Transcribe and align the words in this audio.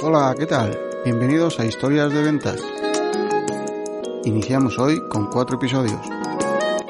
Hola, 0.00 0.32
¿qué 0.38 0.46
tal? 0.46 0.78
Bienvenidos 1.04 1.58
a 1.58 1.66
Historias 1.66 2.12
de 2.12 2.22
Ventas. 2.22 2.62
Iniciamos 4.24 4.78
hoy 4.78 5.00
con 5.08 5.26
cuatro 5.26 5.56
episodios. 5.56 6.00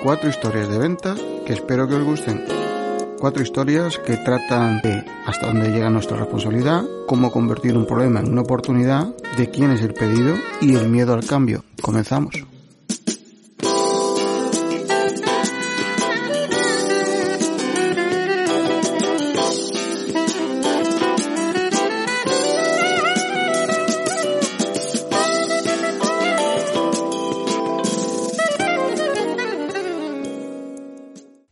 Cuatro 0.03 0.29
historias 0.29 0.69
de 0.69 0.79
ventas 0.79 1.19
que 1.47 1.55
espero 1.55 1.89
que 1.89 1.95
os 1.95 2.05
gusten. 2.05 2.45
Cuatro 3.19 3.43
historias 3.43 3.97
que 3.97 4.19
tratan 4.19 4.83
de 4.83 5.07
hasta 5.25 5.47
dónde 5.47 5.71
llega 5.71 5.89
nuestra 5.89 6.19
responsabilidad, 6.19 6.85
cómo 7.07 7.33
convertir 7.33 7.79
un 7.79 7.87
problema 7.87 8.21
en 8.21 8.31
una 8.31 8.43
oportunidad, 8.43 9.07
de 9.39 9.51
quién 9.51 9.71
es 9.71 9.81
el 9.81 9.95
pedido 9.95 10.35
y 10.61 10.75
el 10.77 10.91
miedo 10.91 11.15
al 11.15 11.25
cambio. 11.25 11.65
Comenzamos. 11.81 12.35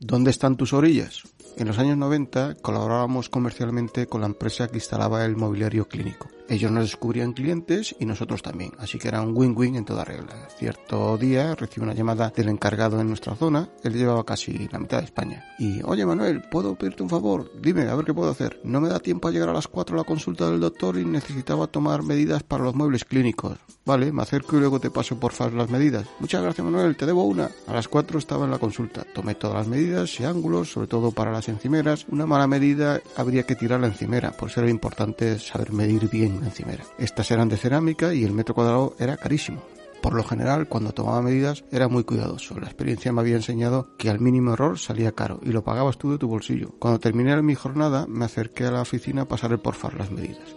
¿Dónde 0.06 0.30
están 0.30 0.56
tus 0.56 0.73
orillas? 0.73 1.24
En 1.56 1.66
los 1.66 1.80
años 1.80 1.96
90 1.96 2.59
colaborábamos 2.62 3.28
comercialmente 3.28 4.06
con 4.06 4.20
la 4.20 4.28
empresa 4.28 4.69
que 4.69 4.77
instalaba 4.77 5.24
el 5.24 5.34
mobiliario 5.34 5.88
clínico. 5.88 6.28
Ellos 6.48 6.70
nos 6.70 6.84
descubrían 6.84 7.32
clientes 7.32 7.95
y 7.98 8.06
nosotros 8.06 8.42
también, 8.42 8.73
así 8.78 8.98
que 8.98 9.09
era 9.09 9.20
un 9.20 9.36
win-win 9.36 9.77
en 9.77 9.84
toda 9.84 10.05
regla. 10.05 10.48
Cierto 10.56 11.19
día 11.19 11.55
recibí 11.55 11.84
una 11.84 11.95
llamada 11.95 12.32
del 12.34 12.48
encargado 12.48 13.00
en 13.00 13.09
nuestra 13.09 13.34
zona, 13.34 13.69
él 13.82 13.95
llevaba 13.95 14.24
casi 14.24 14.69
la 14.69 14.78
mitad 14.78 14.98
de 14.98 15.05
España. 15.05 15.45
Y, 15.59 15.82
oye 15.82 16.06
Manuel, 16.06 16.42
¿puedo 16.42 16.74
pedirte 16.77 17.02
un 17.02 17.10
favor? 17.10 17.50
Dime, 17.60 17.82
a 17.88 17.95
ver 17.95 18.05
qué 18.05 18.14
puedo 18.14 18.30
hacer. 18.30 18.60
No 18.64 18.80
me 18.80 18.88
da 18.88 19.00
tiempo 19.00 19.28
a 19.28 19.30
llegar 19.30 19.48
a 19.48 19.52
las 19.55 19.69
4 19.69 19.96
a 19.96 19.98
la 19.98 20.05
consulta 20.05 20.50
del 20.50 20.60
doctor 20.60 20.98
y 20.98 21.05
necesitaba 21.05 21.66
tomar 21.66 22.03
medidas 22.03 22.42
para 22.42 22.64
los 22.64 22.75
muebles 22.75 23.05
clínicos. 23.05 23.58
Vale, 23.84 24.10
me 24.12 24.22
acerco 24.22 24.56
y 24.56 24.60
luego 24.60 24.81
te 24.81 24.91
paso 24.91 25.19
por 25.19 25.33
las 25.53 25.70
medidas. 25.70 26.06
Muchas 26.19 26.42
gracias 26.42 26.64
Manuel, 26.64 26.97
te 26.97 27.06
debo 27.06 27.25
una. 27.25 27.50
A 27.66 27.72
las 27.72 27.88
4 27.88 28.19
estaba 28.19 28.44
en 28.44 28.50
la 28.50 28.58
consulta. 28.58 29.05
Tomé 29.14 29.34
todas 29.34 29.56
las 29.56 29.69
medidas 29.69 30.19
y 30.19 30.25
ángulos, 30.25 30.72
sobre 30.72 30.88
todo 30.88 31.12
para 31.12 31.31
las 31.31 31.48
encimeras. 31.48 32.06
Una 32.08 32.27
mala 32.27 32.47
medida 32.47 33.00
habría 33.16 33.44
que 33.44 33.55
tirar 33.55 33.81
la 33.81 33.86
encimera, 33.88 34.33
por 34.33 34.50
ser 34.50 34.69
importante 34.69 35.38
saber 35.38 35.72
medir 35.72 36.08
bien 36.08 36.36
encimera. 36.45 36.84
Estas 36.98 37.31
eran 37.31 37.48
de 37.48 37.56
cerámica 37.56 38.12
y 38.12 38.25
el 38.25 38.33
metro 38.33 38.55
cuadrado 38.55 38.95
era 38.98 39.17
carísimo. 39.17 39.62
Por 40.03 40.15
lo 40.15 40.23
general, 40.23 40.69
cuando 40.69 40.93
tomaba 40.93 41.23
medidas, 41.23 41.65
era 41.73 41.89
muy 41.89 42.05
cuidadoso. 42.05 42.61
La 42.61 42.67
experiencia 42.67 43.12
me 43.12 43.23
había 43.23 43.37
enseñado 43.37 43.89
que 43.97 44.11
al 44.11 44.20
mínimo 44.20 44.53
error 44.53 44.78
salía 44.78 45.12
caro 45.12 45.41
y 45.43 45.51
lo 45.51 45.65
pagabas 45.65 45.98
tú 45.98 46.12
de 46.12 46.19
tu 46.19 46.28
bolsillo. 46.28 46.75
Cuando 46.78 47.01
terminé 47.01 47.41
mi 47.43 47.55
jornada, 47.55 48.06
me 48.06 48.25
acerqué 48.25 48.67
a 48.67 48.70
la 48.70 48.83
oficina 48.83 49.23
a 49.23 49.28
pasar 49.28 49.53
el 49.53 49.59
porfar 49.59 49.95
las 49.95 50.11
medidas. 50.11 50.55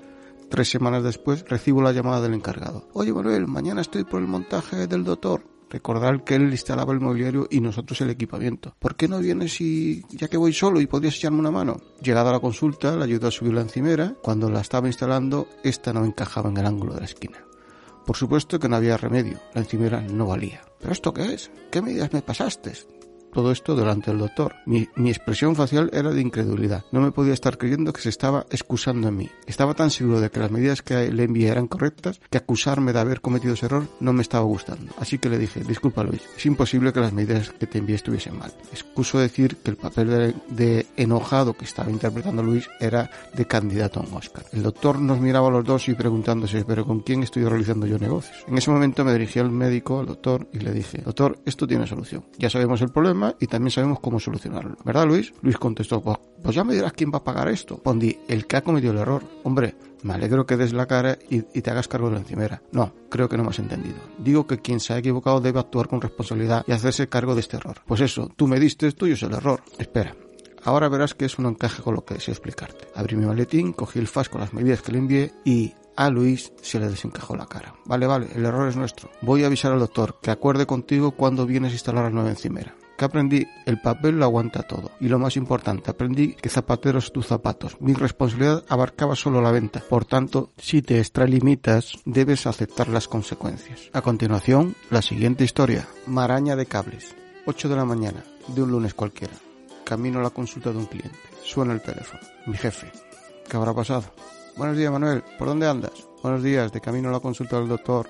Tres 0.49 0.69
semanas 0.69 1.03
después 1.03 1.45
recibo 1.47 1.81
la 1.81 1.91
llamada 1.91 2.21
del 2.21 2.33
encargado. 2.33 2.87
Oye 2.93 3.13
Manuel, 3.13 3.47
mañana 3.47 3.81
estoy 3.81 4.03
por 4.03 4.19
el 4.19 4.27
montaje 4.27 4.87
del 4.87 5.03
doctor. 5.03 5.43
Recordar 5.69 6.23
que 6.23 6.35
él 6.35 6.49
instalaba 6.51 6.93
el 6.93 6.99
mobiliario 6.99 7.47
y 7.49 7.61
nosotros 7.61 8.01
el 8.01 8.09
equipamiento. 8.09 8.75
¿Por 8.79 8.95
qué 8.95 9.07
no 9.07 9.19
vienes 9.19 9.61
y 9.61 10.03
ya 10.09 10.27
que 10.27 10.37
voy 10.37 10.53
solo 10.53 10.81
y 10.81 10.87
podrías 10.87 11.15
echarme 11.15 11.39
una 11.39 11.51
mano? 11.51 11.79
Llegado 12.01 12.29
a 12.29 12.33
la 12.33 12.39
consulta, 12.39 12.95
le 12.95 13.03
ayudó 13.03 13.27
a 13.27 13.31
subir 13.31 13.53
la 13.53 13.61
encimera. 13.61 14.15
Cuando 14.21 14.49
la 14.49 14.61
estaba 14.61 14.87
instalando, 14.87 15.47
esta 15.63 15.93
no 15.93 16.05
encajaba 16.05 16.49
en 16.49 16.57
el 16.57 16.65
ángulo 16.65 16.93
de 16.93 17.01
la 17.01 17.05
esquina. 17.05 17.37
Por 18.05 18.17
supuesto 18.17 18.59
que 18.59 18.67
no 18.67 18.75
había 18.75 18.97
remedio, 18.97 19.39
la 19.53 19.61
encimera 19.61 20.01
no 20.01 20.25
valía. 20.25 20.61
¿Pero 20.79 20.93
esto 20.93 21.13
qué 21.13 21.33
es? 21.33 21.51
¿Qué 21.69 21.81
medidas 21.81 22.11
me 22.11 22.23
pasaste? 22.23 22.73
Todo 23.33 23.51
esto 23.51 23.75
delante 23.75 24.11
del 24.11 24.19
doctor. 24.19 24.55
Mi, 24.65 24.87
expresión 25.09 25.55
facial 25.55 25.89
era 25.93 26.11
de 26.11 26.21
incredulidad. 26.21 26.85
No 26.91 27.01
me 27.01 27.11
podía 27.11 27.33
estar 27.33 27.57
creyendo 27.57 27.93
que 27.93 28.01
se 28.01 28.09
estaba 28.09 28.45
excusando 28.49 29.07
en 29.07 29.17
mí. 29.17 29.29
Estaba 29.47 29.73
tan 29.73 29.91
seguro 29.91 30.21
de 30.21 30.29
que 30.29 30.39
las 30.39 30.51
medidas 30.51 30.81
que 30.81 31.11
le 31.11 31.23
envié 31.23 31.49
eran 31.49 31.67
correctas 31.67 32.19
que 32.29 32.37
acusarme 32.37 32.93
de 32.93 32.99
haber 32.99 33.21
cometido 33.21 33.53
ese 33.53 33.65
error 33.65 33.87
no 33.99 34.13
me 34.13 34.21
estaba 34.21 34.43
gustando. 34.43 34.93
Así 34.97 35.17
que 35.17 35.29
le 35.29 35.37
dije, 35.37 35.63
disculpa 35.63 36.03
Luis, 36.03 36.21
es 36.37 36.45
imposible 36.45 36.93
que 36.93 36.99
las 36.99 37.13
medidas 37.13 37.51
que 37.51 37.67
te 37.67 37.79
envié 37.79 37.95
estuviesen 37.95 38.37
mal. 38.37 38.53
Excuso 38.71 39.19
decir 39.19 39.57
que 39.57 39.71
el 39.71 39.77
papel 39.77 40.09
de, 40.09 40.35
de 40.49 40.85
enojado 40.97 41.53
que 41.53 41.65
estaba 41.65 41.89
interpretando 41.89 42.43
Luis 42.43 42.69
era 42.79 43.09
de 43.33 43.45
candidato 43.45 43.99
a 43.99 44.03
un 44.03 44.13
Oscar. 44.13 44.45
El 44.51 44.63
doctor 44.63 44.99
nos 44.99 45.19
miraba 45.19 45.47
a 45.47 45.51
los 45.51 45.65
dos 45.65 45.87
y 45.89 45.93
preguntándose, 45.93 46.63
pero 46.65 46.85
¿con 46.85 47.01
quién 47.01 47.23
estoy 47.23 47.43
realizando 47.43 47.85
yo 47.85 47.97
negocios? 47.97 48.45
En 48.47 48.57
ese 48.57 48.71
momento 48.71 49.03
me 49.03 49.13
dirigí 49.13 49.39
al 49.39 49.51
médico, 49.51 49.99
al 49.99 50.05
doctor, 50.05 50.47
y 50.53 50.59
le 50.59 50.71
dije, 50.71 51.01
doctor, 51.03 51.39
esto 51.45 51.67
tiene 51.67 51.87
solución. 51.87 52.23
Ya 52.37 52.49
sabemos 52.49 52.81
el 52.81 52.89
problema 52.89 53.18
y 53.39 53.47
también 53.47 53.71
sabemos 53.71 53.99
cómo 53.99 54.19
solucionarlo. 54.19 54.77
¿Verdad, 54.83 55.07
Luis? 55.07 55.33
Luis 55.41 55.57
contestó, 55.57 56.01
pues, 56.01 56.17
pues 56.41 56.55
ya 56.55 56.63
me 56.63 56.73
dirás 56.73 56.93
quién 56.93 57.11
va 57.11 57.17
a 57.17 57.23
pagar 57.23 57.47
esto. 57.49 57.77
Pondí, 57.77 58.17
el 58.27 58.47
que 58.47 58.57
ha 58.57 58.63
cometido 58.63 58.93
el 58.93 58.99
error. 58.99 59.23
Hombre, 59.43 59.75
me 60.03 60.13
alegro 60.13 60.45
que 60.45 60.57
des 60.57 60.73
la 60.73 60.85
cara 60.85 61.17
y, 61.29 61.37
y, 61.53 61.61
te 61.61 61.71
hagas 61.71 61.87
cargo 61.87 62.07
de 62.07 62.15
la 62.15 62.19
encimera. 62.21 62.61
No, 62.71 62.93
creo 63.09 63.27
que 63.27 63.37
no 63.37 63.43
me 63.43 63.49
has 63.49 63.59
entendido. 63.59 63.97
Digo 64.17 64.47
que 64.47 64.59
quien 64.59 64.79
se 64.79 64.93
ha 64.93 64.97
equivocado 64.97 65.41
debe 65.41 65.59
actuar 65.59 65.87
con 65.87 66.01
responsabilidad 66.01 66.63
y 66.67 66.71
hacerse 66.71 67.09
cargo 67.09 67.35
de 67.35 67.41
este 67.41 67.57
error. 67.57 67.77
Pues 67.85 68.01
eso, 68.01 68.29
tú 68.35 68.47
me 68.47 68.59
diste, 68.59 68.91
tuyo 68.91 69.13
es 69.13 69.23
el 69.23 69.33
error. 69.33 69.61
Espera. 69.77 70.15
Ahora 70.63 70.89
verás 70.89 71.13
que 71.13 71.25
es 71.25 71.37
un 71.39 71.45
encaje 71.45 71.81
con 71.81 71.95
lo 71.95 72.03
que 72.03 72.15
deseo 72.15 72.33
explicarte. 72.33 72.87
Abrí 72.95 73.15
mi 73.15 73.25
maletín, 73.25 73.73
cogí 73.73 73.99
el 73.99 74.07
faz 74.07 74.29
con 74.29 74.41
las 74.41 74.53
medidas 74.53 74.81
que 74.81 74.91
le 74.91 74.97
envié 74.97 75.33
y 75.45 75.73
a 75.99 76.09
Luis 76.09 76.53
se 76.61 76.79
le 76.79 76.87
desencajó 76.87 77.35
la 77.35 77.45
cara. 77.45 77.75
Vale, 77.83 78.07
vale, 78.07 78.27
el 78.33 78.45
error 78.45 78.69
es 78.69 78.77
nuestro. 78.77 79.09
Voy 79.21 79.43
a 79.43 79.47
avisar 79.47 79.73
al 79.73 79.79
doctor 79.79 80.17
que 80.21 80.31
acuerde 80.31 80.65
contigo 80.65 81.11
cuando 81.11 81.45
vienes 81.45 81.71
a 81.71 81.75
instalar 81.75 82.05
la 82.05 82.09
nueva 82.09 82.29
encimera 82.29 82.73
que 82.97 83.05
aprendí, 83.05 83.47
el 83.65 83.79
papel 83.79 84.19
lo 84.19 84.25
aguanta 84.25 84.63
todo. 84.63 84.91
Y 84.99 85.07
lo 85.07 85.19
más 85.19 85.37
importante, 85.37 85.89
aprendí 85.89 86.33
que 86.33 86.49
zapateros 86.49 87.13
tus 87.13 87.27
zapatos. 87.27 87.77
Mi 87.79 87.93
responsabilidad 87.93 88.65
abarcaba 88.67 89.15
solo 89.15 89.41
la 89.41 89.51
venta. 89.51 89.81
Por 89.89 90.03
tanto, 90.03 90.51
si 90.57 90.81
te 90.81 90.99
extralimitas, 90.99 91.93
debes 92.03 92.45
aceptar 92.45 92.89
las 92.89 93.07
consecuencias. 93.07 93.89
A 93.93 94.01
continuación, 94.01 94.75
la 94.89 95.01
siguiente 95.01 95.45
historia. 95.45 95.87
Maraña 96.07 96.57
de 96.57 96.65
cables. 96.65 97.15
8 97.45 97.69
de 97.69 97.75
la 97.77 97.85
mañana, 97.85 98.21
de 98.49 98.63
un 98.63 98.71
lunes 98.71 98.93
cualquiera. 98.93 99.33
Camino 99.85 100.19
a 100.19 100.23
la 100.23 100.31
consulta 100.31 100.71
de 100.71 100.79
un 100.79 100.85
cliente. 100.85 101.17
Suena 101.41 101.71
el 101.71 101.81
teléfono. 101.81 102.21
Mi 102.47 102.57
jefe. 102.57 102.91
¿Qué 103.49 103.55
habrá 103.55 103.73
pasado? 103.73 104.03
Buenos 104.59 104.75
días, 104.75 104.91
Manuel. 104.91 105.23
¿Por 105.37 105.47
dónde 105.47 105.69
andas? 105.69 106.05
Buenos 106.21 106.43
días, 106.43 106.69
de 106.73 106.81
camino 106.81 107.07
a 107.07 107.13
la 107.13 107.21
consulta 107.21 107.57
del 107.57 107.69
doctor. 107.69 108.09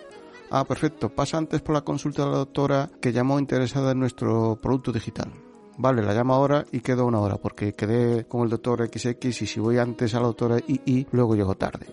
Ah, 0.49 0.65
perfecto. 0.65 1.07
Pasa 1.09 1.37
antes 1.37 1.61
por 1.61 1.75
la 1.75 1.81
consulta 1.81 2.25
de 2.25 2.31
la 2.31 2.37
doctora 2.37 2.89
que 2.99 3.13
llamó 3.13 3.37
interesada 3.37 3.91
en 3.91 3.99
nuestro 3.99 4.57
producto 4.59 4.91
digital. 4.91 5.31
Vale, 5.77 6.01
la 6.01 6.11
llamo 6.11 6.33
ahora 6.33 6.65
y 6.71 6.79
quedo 6.79 7.05
una 7.05 7.19
hora 7.19 7.37
porque 7.37 7.75
quedé 7.75 8.25
con 8.25 8.41
el 8.41 8.49
doctor 8.49 8.83
XX 8.83 9.25
y 9.41 9.45
si 9.45 9.59
voy 9.59 9.77
antes 9.77 10.15
a 10.15 10.21
la 10.21 10.25
doctora 10.25 10.57
II, 10.67 11.05
luego 11.11 11.35
llego 11.35 11.53
tarde. 11.53 11.85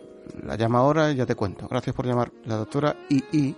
La 0.42 0.56
llamo 0.56 0.78
ahora 0.78 1.12
y 1.12 1.16
ya 1.16 1.26
te 1.26 1.34
cuento. 1.34 1.68
Gracias 1.68 1.94
por 1.94 2.06
llamar. 2.06 2.32
La 2.46 2.56
doctora 2.56 2.96
II 3.10 3.54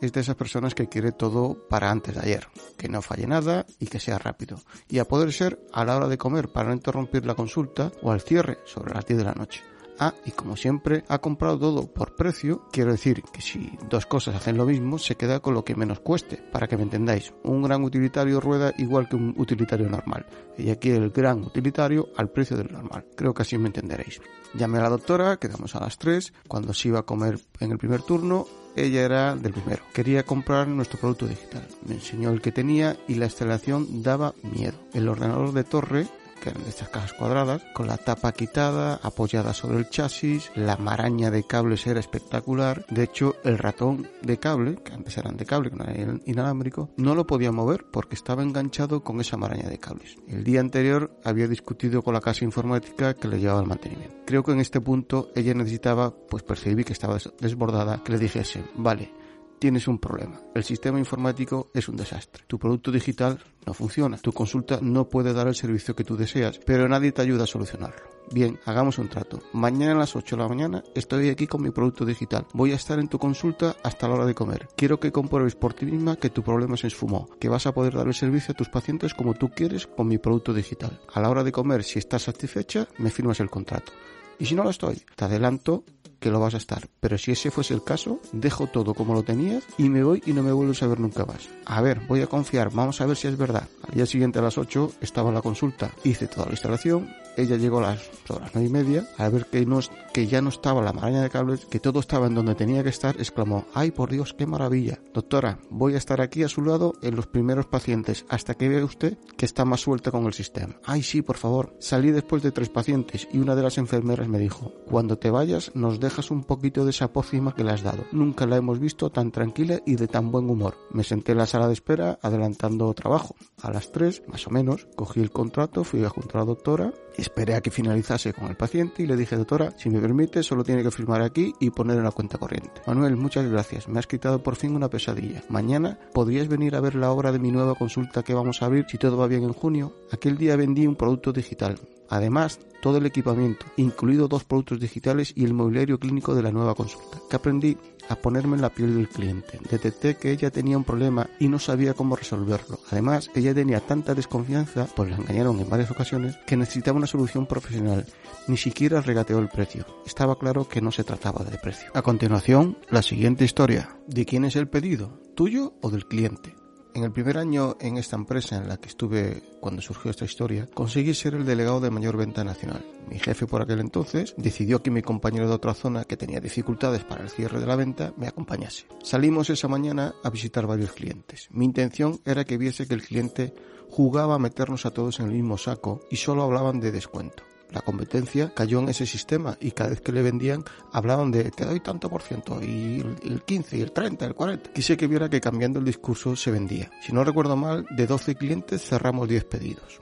es 0.00 0.10
de 0.10 0.20
esas 0.20 0.36
personas 0.36 0.74
que 0.74 0.88
quiere 0.88 1.12
todo 1.12 1.68
para 1.68 1.90
antes 1.90 2.14
de 2.14 2.20
ayer, 2.22 2.48
que 2.78 2.88
no 2.88 3.02
falle 3.02 3.26
nada 3.26 3.66
y 3.78 3.88
que 3.88 4.00
sea 4.00 4.16
rápido. 4.16 4.56
Y 4.88 5.00
a 5.00 5.04
poder 5.04 5.34
ser 5.34 5.60
a 5.74 5.84
la 5.84 5.98
hora 5.98 6.08
de 6.08 6.16
comer 6.16 6.48
para 6.48 6.68
no 6.68 6.74
interrumpir 6.74 7.26
la 7.26 7.34
consulta 7.34 7.92
o 8.00 8.10
al 8.10 8.22
cierre 8.22 8.56
sobre 8.64 8.94
las 8.94 9.04
10 9.04 9.18
de 9.18 9.24
la 9.24 9.34
noche. 9.34 9.69
Ah, 10.02 10.14
y 10.24 10.30
como 10.30 10.56
siempre 10.56 11.04
ha 11.08 11.18
comprado 11.18 11.58
todo 11.58 11.92
por 11.92 12.16
precio, 12.16 12.62
quiero 12.72 12.90
decir 12.90 13.22
que 13.34 13.42
si 13.42 13.70
dos 13.90 14.06
cosas 14.06 14.34
hacen 14.34 14.56
lo 14.56 14.64
mismo, 14.64 14.98
se 14.98 15.14
queda 15.14 15.40
con 15.40 15.52
lo 15.52 15.62
que 15.62 15.74
menos 15.74 16.00
cueste. 16.00 16.38
Para 16.38 16.66
que 16.66 16.78
me 16.78 16.84
entendáis, 16.84 17.34
un 17.44 17.62
gran 17.62 17.84
utilitario 17.84 18.40
rueda 18.40 18.72
igual 18.78 19.10
que 19.10 19.16
un 19.16 19.34
utilitario 19.36 19.90
normal. 19.90 20.24
Ella 20.56 20.76
quiere 20.76 21.04
el 21.04 21.10
gran 21.10 21.44
utilitario 21.44 22.08
al 22.16 22.30
precio 22.30 22.56
del 22.56 22.72
normal. 22.72 23.04
Creo 23.14 23.34
que 23.34 23.42
así 23.42 23.58
me 23.58 23.66
entenderéis. 23.66 24.22
Llamé 24.54 24.78
a 24.78 24.84
la 24.84 24.88
doctora, 24.88 25.36
quedamos 25.36 25.76
a 25.76 25.80
las 25.80 25.98
3. 25.98 26.32
Cuando 26.48 26.72
se 26.72 26.88
iba 26.88 27.00
a 27.00 27.04
comer 27.04 27.38
en 27.60 27.70
el 27.70 27.76
primer 27.76 28.00
turno, 28.00 28.46
ella 28.76 29.02
era 29.02 29.36
del 29.36 29.52
primero. 29.52 29.82
Quería 29.92 30.22
comprar 30.22 30.66
nuestro 30.66 30.98
producto 30.98 31.26
digital. 31.26 31.66
Me 31.86 31.96
enseñó 31.96 32.30
el 32.30 32.40
que 32.40 32.52
tenía 32.52 32.96
y 33.06 33.16
la 33.16 33.26
instalación 33.26 34.02
daba 34.02 34.34
miedo. 34.42 34.78
El 34.94 35.08
ordenador 35.08 35.52
de 35.52 35.64
torre 35.64 36.08
que 36.40 36.50
eran 36.50 36.64
de 36.64 36.70
estas 36.70 36.88
cajas 36.88 37.12
cuadradas, 37.12 37.62
con 37.74 37.86
la 37.86 37.96
tapa 37.96 38.32
quitada, 38.32 38.98
apoyada 39.02 39.54
sobre 39.54 39.78
el 39.78 39.88
chasis, 39.88 40.50
la 40.54 40.76
maraña 40.76 41.30
de 41.30 41.44
cables 41.44 41.86
era 41.86 42.00
espectacular, 42.00 42.84
de 42.88 43.04
hecho 43.04 43.36
el 43.44 43.58
ratón 43.58 44.08
de 44.22 44.38
cable, 44.38 44.76
que 44.82 44.92
antes 44.92 45.16
eran 45.18 45.36
de 45.36 45.46
cable, 45.46 45.70
que 45.70 45.76
no 45.76 45.84
era 45.84 46.18
inalámbrico, 46.24 46.90
no 46.96 47.14
lo 47.14 47.26
podía 47.26 47.52
mover 47.52 47.84
porque 47.90 48.14
estaba 48.14 48.42
enganchado 48.42 49.04
con 49.04 49.20
esa 49.20 49.36
maraña 49.36 49.68
de 49.68 49.78
cables. 49.78 50.16
El 50.28 50.44
día 50.44 50.60
anterior 50.60 51.12
había 51.24 51.46
discutido 51.46 52.02
con 52.02 52.14
la 52.14 52.20
casa 52.20 52.44
informática 52.44 53.14
que 53.14 53.28
le 53.28 53.38
llevaba 53.38 53.60
el 53.60 53.68
mantenimiento. 53.68 54.16
Creo 54.26 54.42
que 54.42 54.52
en 54.52 54.60
este 54.60 54.80
punto 54.80 55.30
ella 55.34 55.54
necesitaba, 55.54 56.14
pues 56.14 56.42
percibí 56.42 56.84
que 56.84 56.92
estaba 56.92 57.18
desbordada, 57.40 58.02
que 58.02 58.12
le 58.12 58.18
dijese, 58.18 58.64
vale, 58.76 59.12
tienes 59.60 59.86
un 59.86 59.98
problema. 59.98 60.40
El 60.54 60.64
sistema 60.64 60.98
informático 60.98 61.70
es 61.74 61.88
un 61.88 61.96
desastre. 61.96 62.44
Tu 62.48 62.58
producto 62.58 62.90
digital 62.90 63.38
no 63.66 63.74
funciona. 63.74 64.16
Tu 64.16 64.32
consulta 64.32 64.80
no 64.80 65.08
puede 65.08 65.32
dar 65.32 65.46
el 65.46 65.54
servicio 65.54 65.94
que 65.94 66.02
tú 66.02 66.16
deseas, 66.16 66.58
pero 66.66 66.88
nadie 66.88 67.12
te 67.12 67.22
ayuda 67.22 67.44
a 67.44 67.46
solucionarlo. 67.46 68.00
Bien, 68.32 68.58
hagamos 68.64 68.98
un 68.98 69.08
trato. 69.08 69.40
Mañana 69.52 69.92
a 69.92 69.98
las 69.98 70.16
8 70.16 70.36
de 70.36 70.42
la 70.42 70.48
mañana 70.48 70.82
estoy 70.94 71.28
aquí 71.28 71.46
con 71.46 71.62
mi 71.62 71.70
producto 71.70 72.04
digital. 72.04 72.46
Voy 72.54 72.72
a 72.72 72.76
estar 72.76 72.98
en 72.98 73.08
tu 73.08 73.18
consulta 73.18 73.76
hasta 73.82 74.08
la 74.08 74.14
hora 74.14 74.26
de 74.26 74.34
comer. 74.34 74.68
Quiero 74.76 74.98
que 74.98 75.12
compruebes 75.12 75.56
por 75.56 75.74
ti 75.74 75.84
misma 75.84 76.16
que 76.16 76.30
tu 76.30 76.42
problema 76.42 76.76
se 76.76 76.86
esfumó, 76.86 77.28
que 77.38 77.48
vas 77.48 77.66
a 77.66 77.74
poder 77.74 77.94
dar 77.94 78.06
el 78.06 78.14
servicio 78.14 78.52
a 78.52 78.56
tus 78.56 78.68
pacientes 78.68 79.14
como 79.14 79.34
tú 79.34 79.50
quieres 79.50 79.86
con 79.86 80.08
mi 80.08 80.18
producto 80.18 80.54
digital. 80.54 81.00
A 81.12 81.20
la 81.20 81.28
hora 81.28 81.44
de 81.44 81.52
comer, 81.52 81.84
si 81.84 81.98
estás 81.98 82.22
satisfecha, 82.22 82.88
me 82.98 83.10
firmas 83.10 83.40
el 83.40 83.50
contrato. 83.50 83.92
Y 84.38 84.46
si 84.46 84.54
no 84.54 84.64
lo 84.64 84.70
estoy, 84.70 85.02
te 85.16 85.26
adelanto 85.26 85.84
que 86.20 86.30
lo 86.30 86.38
vas 86.38 86.54
a 86.54 86.58
estar. 86.58 86.88
Pero 87.00 87.18
si 87.18 87.32
ese 87.32 87.50
fuese 87.50 87.74
el 87.74 87.82
caso, 87.82 88.20
dejo 88.32 88.66
todo 88.66 88.94
como 88.94 89.14
lo 89.14 89.22
tenías 89.22 89.64
y 89.78 89.88
me 89.88 90.04
voy 90.04 90.22
y 90.26 90.32
no 90.32 90.42
me 90.42 90.52
vuelvo 90.52 90.72
a 90.80 90.86
ver 90.86 91.00
nunca 91.00 91.24
más. 91.24 91.48
A 91.64 91.80
ver, 91.80 92.00
voy 92.06 92.20
a 92.22 92.26
confiar, 92.26 92.70
vamos 92.72 93.00
a 93.00 93.06
ver 93.06 93.16
si 93.16 93.28
es 93.28 93.36
verdad. 93.36 93.68
Al 93.88 93.94
día 93.94 94.06
siguiente 94.06 94.38
a 94.38 94.42
las 94.42 94.58
8 94.58 94.92
estaba 95.00 95.32
la 95.32 95.42
consulta, 95.42 95.90
hice 96.04 96.28
toda 96.28 96.46
la 96.46 96.52
instalación, 96.52 97.08
ella 97.36 97.56
llegó 97.56 97.78
a 97.78 97.82
las, 97.82 98.10
a 98.28 98.40
las 98.40 98.54
9 98.54 98.68
y 98.68 98.70
media, 98.70 99.08
a 99.16 99.28
ver 99.28 99.46
que, 99.46 99.64
no, 99.64 99.80
que 100.12 100.26
ya 100.26 100.42
no 100.42 100.50
estaba 100.50 100.82
la 100.82 100.92
maraña 100.92 101.22
de 101.22 101.30
cables, 101.30 101.64
que 101.66 101.80
todo 101.80 102.00
estaba 102.00 102.26
en 102.26 102.34
donde 102.34 102.54
tenía 102.54 102.82
que 102.82 102.90
estar, 102.90 103.16
exclamó, 103.16 103.66
ay 103.74 103.90
por 103.90 104.10
Dios, 104.10 104.34
qué 104.34 104.46
maravilla. 104.46 105.00
Doctora, 105.14 105.58
voy 105.70 105.94
a 105.94 105.98
estar 105.98 106.20
aquí 106.20 106.42
a 106.42 106.48
su 106.48 106.62
lado 106.62 106.94
en 107.02 107.16
los 107.16 107.26
primeros 107.26 107.66
pacientes 107.66 108.26
hasta 108.28 108.54
que 108.54 108.68
vea 108.68 108.84
usted 108.84 109.16
que 109.36 109.46
está 109.46 109.64
más 109.64 109.80
suelta 109.80 110.10
con 110.10 110.26
el 110.26 110.34
sistema. 110.34 110.76
Ay 110.84 111.02
sí, 111.02 111.22
por 111.22 111.36
favor. 111.36 111.74
Salí 111.78 112.10
después 112.10 112.42
de 112.42 112.52
tres 112.52 112.68
pacientes 112.68 113.26
y 113.32 113.38
una 113.38 113.54
de 113.54 113.62
las 113.62 113.78
enfermeras 113.78 114.28
me 114.28 114.38
dijo, 114.38 114.74
cuando 114.86 115.16
te 115.16 115.30
vayas 115.30 115.72
nos 115.74 115.98
dejas 115.98 116.09
un 116.30 116.44
poquito 116.44 116.84
de 116.84 116.90
esa 116.90 117.12
pócima 117.12 117.54
que 117.54 117.64
le 117.64 117.72
has 117.72 117.82
dado. 117.82 118.04
Nunca 118.12 118.46
la 118.46 118.56
hemos 118.56 118.78
visto 118.78 119.10
tan 119.10 119.30
tranquila 119.30 119.80
y 119.86 119.96
de 119.96 120.08
tan 120.08 120.30
buen 120.30 120.50
humor. 120.50 120.76
Me 120.92 121.04
senté 121.04 121.32
en 121.32 121.38
la 121.38 121.46
sala 121.46 121.66
de 121.66 121.72
espera 121.74 122.18
adelantando 122.22 122.92
trabajo. 122.94 123.36
A 123.62 123.70
las 123.70 123.92
tres, 123.92 124.22
más 124.26 124.46
o 124.46 124.50
menos, 124.50 124.88
cogí 124.96 125.20
el 125.20 125.30
contrato, 125.30 125.84
fui 125.84 126.04
a 126.04 126.08
junto 126.08 126.36
a 126.36 126.40
la 126.40 126.46
doctora, 126.46 126.92
esperé 127.20 127.54
a 127.54 127.60
que 127.60 127.70
finalizase 127.70 128.32
con 128.32 128.48
el 128.48 128.56
paciente 128.56 129.02
y 129.02 129.06
le 129.06 129.16
dije, 129.16 129.36
doctora, 129.36 129.72
si 129.76 129.90
me 129.90 130.00
permite, 130.00 130.42
solo 130.42 130.64
tiene 130.64 130.82
que 130.82 130.90
firmar 130.90 131.22
aquí 131.22 131.52
y 131.60 131.70
poner 131.70 131.98
en 131.98 132.04
la 132.04 132.10
cuenta 132.10 132.38
corriente. 132.38 132.82
Manuel, 132.86 133.16
muchas 133.16 133.48
gracias. 133.48 133.88
Me 133.88 133.98
has 133.98 134.06
quitado 134.06 134.42
por 134.42 134.56
fin 134.56 134.74
una 134.74 134.88
pesadilla. 134.88 135.42
Mañana 135.48 135.98
podrías 136.12 136.48
venir 136.48 136.76
a 136.76 136.80
ver 136.80 136.94
la 136.94 137.10
obra 137.10 137.32
de 137.32 137.38
mi 137.38 137.50
nueva 137.50 137.74
consulta 137.74 138.22
que 138.22 138.34
vamos 138.34 138.62
a 138.62 138.66
abrir 138.66 138.86
si 138.88 138.98
todo 138.98 139.16
va 139.16 139.26
bien 139.26 139.44
en 139.44 139.52
junio. 139.52 139.94
Aquel 140.10 140.36
día 140.36 140.56
vendí 140.56 140.86
un 140.86 140.96
producto 140.96 141.32
digital. 141.32 141.78
Además, 142.08 142.58
todo 142.82 142.98
el 142.98 143.06
equipamiento, 143.06 143.66
incluido 143.76 144.26
dos 144.26 144.44
productos 144.44 144.80
digitales 144.80 145.32
y 145.36 145.44
el 145.44 145.54
mobiliario 145.54 145.98
clínico 145.98 146.34
de 146.34 146.42
la 146.42 146.50
nueva 146.50 146.74
consulta. 146.74 147.18
¿Qué 147.28 147.36
aprendí? 147.36 147.76
A 148.10 148.16
ponerme 148.16 148.56
en 148.56 148.62
la 148.62 148.70
piel 148.70 148.96
del 148.96 149.08
cliente. 149.08 149.58
Detecté 149.70 150.16
que 150.16 150.32
ella 150.32 150.50
tenía 150.50 150.76
un 150.76 150.84
problema 150.84 151.30
y 151.38 151.48
no 151.48 151.58
sabía 151.58 151.94
cómo 151.94 152.16
resolverlo. 152.16 152.80
Además, 152.90 153.30
ella 153.34 153.54
tenía 153.54 153.80
tanta 153.80 154.14
desconfianza, 154.14 154.88
pues 154.96 155.10
la 155.10 155.16
engañaron 155.16 155.60
en 155.60 155.70
varias 155.70 155.92
ocasiones, 155.92 156.36
que 156.44 156.56
necesitaba 156.56 156.98
una 156.98 157.06
solución 157.06 157.46
profesional. 157.46 158.04
Ni 158.48 158.56
siquiera 158.56 159.00
regateó 159.00 159.38
el 159.38 159.48
precio. 159.48 159.86
Estaba 160.04 160.36
claro 160.36 160.68
que 160.68 160.80
no 160.80 160.90
se 160.90 161.04
trataba 161.04 161.44
de 161.44 161.56
precio. 161.56 161.88
A 161.94 162.02
continuación, 162.02 162.76
la 162.90 163.02
siguiente 163.02 163.44
historia. 163.44 163.96
¿De 164.06 164.26
quién 164.26 164.44
es 164.44 164.56
el 164.56 164.68
pedido? 164.68 165.20
¿Tuyo 165.36 165.74
o 165.80 165.90
del 165.90 166.06
cliente? 166.06 166.59
En 166.92 167.04
el 167.04 167.12
primer 167.12 167.38
año 167.38 167.76
en 167.80 167.98
esta 167.98 168.16
empresa 168.16 168.56
en 168.56 168.68
la 168.68 168.76
que 168.76 168.88
estuve 168.88 169.42
cuando 169.60 169.80
surgió 169.80 170.10
esta 170.10 170.24
historia, 170.24 170.66
conseguí 170.74 171.14
ser 171.14 171.34
el 171.34 171.46
delegado 171.46 171.80
de 171.80 171.90
mayor 171.90 172.16
venta 172.16 172.42
nacional. 172.42 172.84
Mi 173.08 173.18
jefe 173.18 173.46
por 173.46 173.62
aquel 173.62 173.78
entonces 173.80 174.34
decidió 174.36 174.82
que 174.82 174.90
mi 174.90 175.00
compañero 175.00 175.48
de 175.48 175.54
otra 175.54 175.74
zona 175.74 176.04
que 176.04 176.16
tenía 176.16 176.40
dificultades 176.40 177.04
para 177.04 177.22
el 177.22 177.30
cierre 177.30 177.60
de 177.60 177.66
la 177.66 177.76
venta 177.76 178.12
me 178.16 178.26
acompañase. 178.26 178.86
Salimos 179.02 179.50
esa 179.50 179.68
mañana 179.68 180.14
a 180.24 180.30
visitar 180.30 180.66
varios 180.66 180.92
clientes. 180.92 181.48
Mi 181.52 181.64
intención 181.64 182.20
era 182.24 182.44
que 182.44 182.58
viese 182.58 182.88
que 182.88 182.94
el 182.94 183.02
cliente 183.02 183.54
jugaba 183.88 184.34
a 184.34 184.40
meternos 184.40 184.84
a 184.84 184.90
todos 184.90 185.20
en 185.20 185.26
el 185.26 185.32
mismo 185.32 185.58
saco 185.58 186.00
y 186.10 186.16
solo 186.16 186.42
hablaban 186.42 186.80
de 186.80 186.90
descuento 186.90 187.49
la 187.72 187.80
competencia 187.82 188.52
cayó 188.54 188.80
en 188.80 188.88
ese 188.88 189.06
sistema 189.06 189.56
y 189.60 189.72
cada 189.72 189.90
vez 189.90 190.00
que 190.00 190.12
le 190.12 190.22
vendían 190.22 190.64
hablaban 190.92 191.30
de 191.30 191.50
te 191.50 191.64
doy 191.64 191.80
tanto 191.80 192.08
por 192.08 192.22
ciento 192.22 192.60
y 192.62 193.00
el 193.22 193.42
15 193.44 193.78
y 193.78 193.80
el 193.80 193.92
30, 193.92 194.26
el 194.26 194.34
40. 194.34 194.72
Quise 194.72 194.96
que 194.96 195.06
viera 195.06 195.28
que 195.28 195.40
cambiando 195.40 195.78
el 195.78 195.84
discurso 195.84 196.36
se 196.36 196.50
vendía. 196.50 196.90
Si 197.02 197.12
no 197.12 197.24
recuerdo 197.24 197.56
mal, 197.56 197.86
de 197.90 198.06
12 198.06 198.34
clientes 198.34 198.82
cerramos 198.82 199.28
10 199.28 199.44
pedidos. 199.44 200.00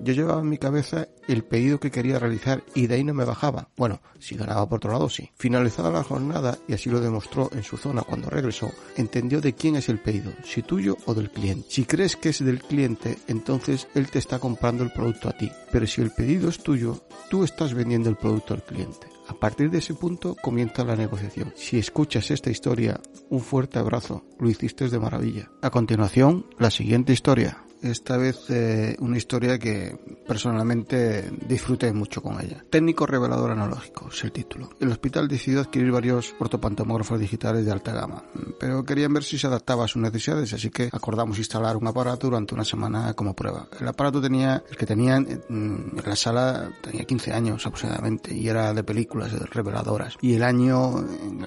Yo 0.00 0.12
llevaba 0.12 0.40
en 0.40 0.48
mi 0.48 0.58
cabeza 0.58 1.08
el 1.28 1.44
pedido 1.44 1.80
que 1.80 1.90
quería 1.90 2.18
realizar 2.18 2.62
y 2.74 2.86
de 2.86 2.96
ahí 2.96 3.04
no 3.04 3.14
me 3.14 3.24
bajaba. 3.24 3.68
Bueno, 3.76 4.00
si 4.18 4.36
ganaba 4.36 4.68
por 4.68 4.78
otro 4.78 4.92
lado, 4.92 5.08
sí. 5.08 5.30
Finalizada 5.36 5.90
la 5.90 6.02
jornada, 6.02 6.58
y 6.68 6.74
así 6.74 6.90
lo 6.90 7.00
demostró 7.00 7.50
en 7.52 7.62
su 7.62 7.76
zona 7.76 8.02
cuando 8.02 8.30
regresó, 8.30 8.70
entendió 8.96 9.40
de 9.40 9.54
quién 9.54 9.76
es 9.76 9.88
el 9.88 10.00
pedido, 10.00 10.32
si 10.44 10.62
tuyo 10.62 10.96
o 11.06 11.14
del 11.14 11.30
cliente. 11.30 11.66
Si 11.70 11.84
crees 11.84 12.16
que 12.16 12.30
es 12.30 12.44
del 12.44 12.62
cliente, 12.62 13.18
entonces 13.28 13.88
él 13.94 14.10
te 14.10 14.18
está 14.18 14.38
comprando 14.38 14.84
el 14.84 14.92
producto 14.92 15.28
a 15.28 15.32
ti. 15.32 15.50
Pero 15.72 15.86
si 15.86 16.02
el 16.02 16.10
pedido 16.10 16.48
es 16.48 16.58
tuyo, 16.58 17.04
tú 17.30 17.44
estás 17.44 17.74
vendiendo 17.74 18.10
el 18.10 18.16
producto 18.16 18.54
al 18.54 18.64
cliente. 18.64 19.08
A 19.26 19.34
partir 19.34 19.70
de 19.70 19.78
ese 19.78 19.94
punto 19.94 20.36
comienza 20.42 20.84
la 20.84 20.96
negociación. 20.96 21.54
Si 21.56 21.78
escuchas 21.78 22.30
esta 22.30 22.50
historia, 22.50 23.00
un 23.30 23.40
fuerte 23.40 23.78
abrazo. 23.78 24.26
Lo 24.38 24.50
hiciste 24.50 24.88
de 24.88 24.98
maravilla. 24.98 25.50
A 25.62 25.70
continuación, 25.70 26.46
la 26.58 26.70
siguiente 26.70 27.14
historia 27.14 27.63
esta 27.84 28.16
vez 28.16 28.48
eh, 28.50 28.96
una 29.00 29.16
historia 29.16 29.58
que 29.58 29.96
personalmente 30.26 31.30
disfruté 31.46 31.92
mucho 31.92 32.22
con 32.22 32.40
ella. 32.40 32.64
Técnico 32.70 33.06
revelador 33.06 33.50
analógico 33.50 34.08
es 34.12 34.24
el 34.24 34.32
título. 34.32 34.70
El 34.80 34.90
hospital 34.90 35.28
decidió 35.28 35.60
adquirir 35.60 35.92
varios 35.92 36.34
ortopantomógrafos 36.38 37.20
digitales 37.20 37.64
de 37.66 37.72
alta 37.72 37.92
gama, 37.92 38.24
pero 38.58 38.84
querían 38.84 39.12
ver 39.12 39.24
si 39.24 39.38
se 39.38 39.46
adaptaba 39.46 39.84
a 39.84 39.88
sus 39.88 40.02
necesidades, 40.02 40.52
así 40.52 40.70
que 40.70 40.88
acordamos 40.92 41.38
instalar 41.38 41.76
un 41.76 41.86
aparato 41.86 42.28
durante 42.28 42.54
una 42.54 42.64
semana 42.64 43.14
como 43.14 43.34
prueba. 43.34 43.68
El 43.78 43.86
aparato 43.88 44.20
tenía, 44.20 44.62
el 44.68 44.76
que 44.76 44.86
tenían 44.86 45.42
en 45.48 45.92
la 46.04 46.16
sala 46.16 46.70
tenía 46.82 47.04
15 47.04 47.32
años 47.32 47.66
aproximadamente 47.66 48.34
y 48.34 48.48
era 48.48 48.72
de 48.72 48.82
películas 48.82 49.32
reveladoras. 49.50 50.16
Y 50.20 50.34
el 50.34 50.42
año, 50.42 51.00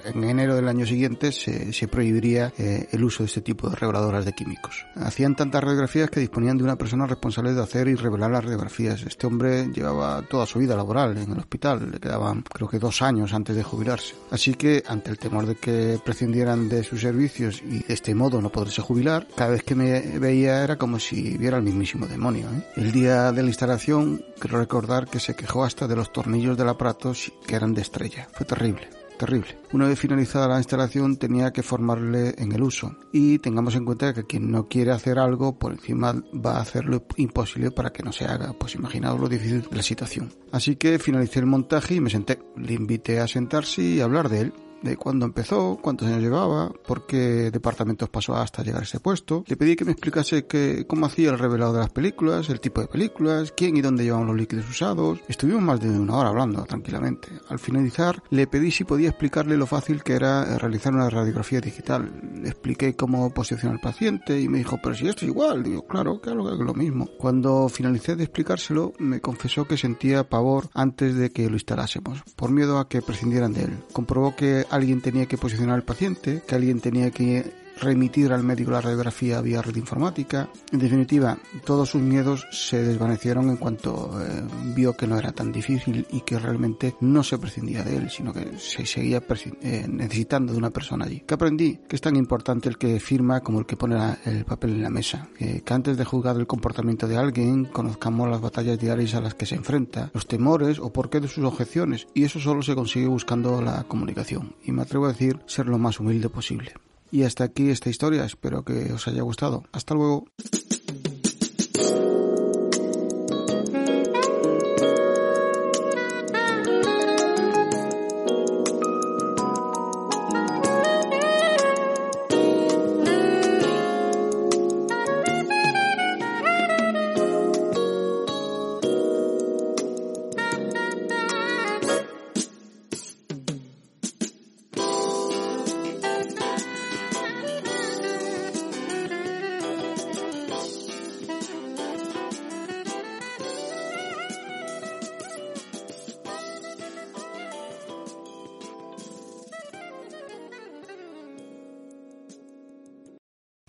en, 0.04 0.24
enero 0.24 0.54
del 0.54 0.68
año 0.68 0.86
siguiente 0.86 1.32
se, 1.32 1.72
se 1.72 1.88
prohibiría 1.88 2.52
eh, 2.58 2.88
el 2.92 3.04
uso 3.04 3.22
de 3.22 3.26
este 3.26 3.40
tipo 3.40 3.68
de 3.68 3.76
reveladoras 3.76 4.24
de 4.24 4.32
químicos. 4.32 4.86
Hacían 4.94 5.34
tantas 5.34 5.62
radiografías 5.62 6.10
que 6.10 6.20
disponían 6.28 6.58
de 6.58 6.64
una 6.64 6.76
persona 6.76 7.06
responsable 7.06 7.54
de 7.54 7.62
hacer 7.62 7.88
y 7.88 7.94
revelar 7.94 8.30
las 8.30 8.44
radiografías. 8.44 9.02
Este 9.02 9.26
hombre 9.26 9.68
llevaba 9.72 10.20
toda 10.22 10.44
su 10.44 10.58
vida 10.58 10.76
laboral 10.76 11.16
en 11.16 11.32
el 11.32 11.38
hospital, 11.38 11.90
le 11.90 11.98
quedaban 11.98 12.42
creo 12.42 12.68
que 12.68 12.78
dos 12.78 13.00
años 13.00 13.32
antes 13.32 13.56
de 13.56 13.62
jubilarse. 13.62 14.14
Así 14.30 14.54
que, 14.54 14.82
ante 14.86 15.10
el 15.10 15.18
temor 15.18 15.46
de 15.46 15.56
que 15.56 15.98
prescindieran 16.04 16.68
de 16.68 16.84
sus 16.84 17.00
servicios 17.00 17.62
y 17.62 17.82
de 17.82 17.94
este 17.94 18.14
modo 18.14 18.42
no 18.42 18.50
poderse 18.50 18.82
jubilar, 18.82 19.26
cada 19.34 19.50
vez 19.50 19.62
que 19.62 19.74
me 19.74 20.18
veía 20.18 20.62
era 20.62 20.76
como 20.76 20.98
si 20.98 21.38
viera 21.38 21.56
el 21.56 21.62
mismísimo 21.62 22.06
demonio. 22.06 22.46
¿eh? 22.48 22.62
El 22.76 22.92
día 22.92 23.32
de 23.32 23.42
la 23.42 23.48
instalación, 23.48 24.22
quiero 24.38 24.58
recordar 24.58 25.08
que 25.08 25.20
se 25.20 25.34
quejó 25.34 25.64
hasta 25.64 25.88
de 25.88 25.96
los 25.96 26.12
tornillos 26.12 26.58
del 26.58 26.68
aparato 26.68 27.14
que 27.46 27.56
eran 27.56 27.72
de 27.72 27.80
estrella. 27.82 28.28
Fue 28.32 28.44
terrible 28.44 28.97
terrible. 29.18 29.58
Una 29.72 29.86
vez 29.86 29.98
finalizada 29.98 30.48
la 30.48 30.58
instalación 30.58 31.16
tenía 31.16 31.52
que 31.52 31.62
formarle 31.62 32.34
en 32.38 32.52
el 32.52 32.62
uso 32.62 32.96
y 33.12 33.38
tengamos 33.38 33.74
en 33.74 33.84
cuenta 33.84 34.14
que 34.14 34.24
quien 34.24 34.50
no 34.50 34.68
quiere 34.68 34.92
hacer 34.92 35.18
algo 35.18 35.58
por 35.58 35.72
encima 35.72 36.14
va 36.34 36.56
a 36.56 36.62
hacer 36.62 36.86
lo 36.86 37.04
imposible 37.16 37.70
para 37.70 37.90
que 37.90 38.02
no 38.02 38.12
se 38.12 38.24
haga, 38.24 38.54
pues 38.58 38.76
imaginaos 38.76 39.20
lo 39.20 39.28
difícil 39.28 39.62
de 39.62 39.76
la 39.76 39.82
situación. 39.82 40.32
Así 40.52 40.76
que 40.76 40.98
finalicé 40.98 41.40
el 41.40 41.46
montaje 41.46 41.96
y 41.96 42.00
me 42.00 42.08
senté. 42.08 42.38
Le 42.56 42.72
invité 42.72 43.20
a 43.20 43.28
sentarse 43.28 43.82
y 43.82 44.00
hablar 44.00 44.28
de 44.28 44.40
él 44.40 44.52
de 44.82 44.96
cuándo 44.96 45.26
empezó, 45.26 45.78
cuántos 45.80 46.08
años 46.08 46.22
llevaba, 46.22 46.70
por 46.86 47.06
qué 47.06 47.50
departamentos 47.50 48.08
pasó 48.08 48.36
hasta 48.36 48.62
llegar 48.62 48.82
a 48.82 48.84
ese 48.84 49.00
puesto. 49.00 49.44
Le 49.46 49.56
pedí 49.56 49.76
que 49.76 49.84
me 49.84 49.92
explicase 49.92 50.46
que, 50.46 50.86
cómo 50.86 51.06
hacía 51.06 51.30
el 51.30 51.38
revelado 51.38 51.72
de 51.72 51.80
las 51.80 51.90
películas, 51.90 52.48
el 52.48 52.60
tipo 52.60 52.80
de 52.80 52.88
películas, 52.88 53.52
quién 53.56 53.76
y 53.76 53.80
dónde 53.80 54.04
llevaban 54.04 54.26
los 54.26 54.36
líquidos 54.36 54.68
usados. 54.68 55.20
Estuvimos 55.28 55.62
más 55.62 55.80
de 55.80 55.88
una 55.90 56.16
hora 56.16 56.28
hablando 56.28 56.64
tranquilamente. 56.64 57.28
Al 57.48 57.58
finalizar, 57.58 58.22
le 58.30 58.46
pedí 58.46 58.70
si 58.70 58.84
podía 58.84 59.08
explicarle 59.08 59.56
lo 59.56 59.66
fácil 59.66 60.02
que 60.02 60.14
era 60.14 60.58
realizar 60.58 60.92
una 60.92 61.10
radiografía 61.10 61.60
digital. 61.60 62.10
Le 62.34 62.48
expliqué 62.48 62.94
cómo 62.94 63.30
posicionar 63.30 63.76
al 63.76 63.80
paciente 63.80 64.40
y 64.40 64.48
me 64.48 64.58
dijo, 64.58 64.78
pero 64.82 64.94
si 64.94 65.08
esto 65.08 65.24
es 65.24 65.30
igual. 65.30 65.62
Digo, 65.62 65.86
claro, 65.86 66.20
claro 66.20 66.44
que 66.46 66.52
es 66.54 66.58
lo 66.60 66.74
mismo. 66.74 67.08
Cuando 67.18 67.68
finalicé 67.68 68.16
de 68.16 68.24
explicárselo, 68.24 68.92
me 68.98 69.20
confesó 69.20 69.66
que 69.66 69.76
sentía 69.76 70.28
pavor 70.28 70.68
antes 70.74 71.14
de 71.14 71.30
que 71.30 71.48
lo 71.48 71.54
instalásemos, 71.54 72.22
por 72.36 72.50
miedo 72.50 72.78
a 72.78 72.88
que 72.88 73.02
prescindieran 73.02 73.52
de 73.52 73.64
él. 73.64 73.78
Comprobó 73.92 74.36
que 74.36 74.66
alguien 74.70 75.00
tenía 75.00 75.26
que 75.26 75.38
posicionar 75.38 75.74
al 75.74 75.82
paciente, 75.82 76.42
que 76.46 76.54
alguien 76.54 76.80
tenía 76.80 77.10
que 77.10 77.52
remitir 77.80 78.32
al 78.32 78.44
médico 78.44 78.70
la 78.70 78.80
radiografía 78.80 79.40
vía 79.40 79.62
red 79.62 79.76
informática. 79.76 80.48
En 80.72 80.78
definitiva, 80.78 81.38
todos 81.64 81.90
sus 81.90 82.02
miedos 82.02 82.46
se 82.50 82.82
desvanecieron 82.82 83.50
en 83.50 83.56
cuanto 83.56 84.20
eh, 84.20 84.42
vio 84.74 84.96
que 84.96 85.06
no 85.06 85.18
era 85.18 85.32
tan 85.32 85.52
difícil 85.52 86.06
y 86.10 86.20
que 86.22 86.38
realmente 86.38 86.96
no 87.00 87.22
se 87.22 87.38
prescindía 87.38 87.82
de 87.82 87.96
él, 87.96 88.10
sino 88.10 88.32
que 88.32 88.58
se 88.58 88.86
seguía 88.86 89.22
eh, 89.62 89.86
necesitando 89.88 90.52
de 90.52 90.58
una 90.58 90.70
persona 90.70 91.06
allí. 91.06 91.20
Que 91.20 91.34
aprendí 91.34 91.80
que 91.88 91.96
es 91.96 92.02
tan 92.02 92.16
importante 92.16 92.68
el 92.68 92.78
que 92.78 93.00
firma 93.00 93.40
como 93.40 93.60
el 93.60 93.66
que 93.66 93.76
pone 93.76 93.96
el 94.24 94.44
papel 94.44 94.72
en 94.72 94.82
la 94.82 94.90
mesa. 94.90 95.28
Que, 95.36 95.62
que 95.62 95.74
antes 95.74 95.96
de 95.96 96.04
juzgar 96.04 96.36
el 96.36 96.46
comportamiento 96.46 97.06
de 97.06 97.16
alguien, 97.16 97.66
conozcamos 97.66 98.28
las 98.28 98.40
batallas 98.40 98.78
diarias 98.78 99.14
a 99.14 99.20
las 99.20 99.34
que 99.34 99.46
se 99.46 99.54
enfrenta, 99.54 100.10
los 100.14 100.26
temores 100.26 100.78
o 100.78 100.92
por 100.92 101.10
qué 101.10 101.20
de 101.20 101.28
sus 101.28 101.44
objeciones. 101.44 102.06
Y 102.14 102.24
eso 102.24 102.40
solo 102.40 102.62
se 102.62 102.74
consigue 102.74 103.06
buscando 103.06 103.60
la 103.62 103.84
comunicación. 103.84 104.54
Y 104.64 104.72
me 104.72 104.82
atrevo 104.82 105.06
a 105.06 105.12
decir 105.12 105.40
ser 105.46 105.66
lo 105.66 105.78
más 105.78 106.00
humilde 106.00 106.28
posible. 106.28 106.72
Y 107.10 107.22
hasta 107.22 107.44
aquí 107.44 107.70
esta 107.70 107.90
historia, 107.90 108.24
espero 108.24 108.64
que 108.64 108.92
os 108.92 109.06
haya 109.08 109.22
gustado. 109.22 109.64
Hasta 109.72 109.94
luego. 109.94 110.26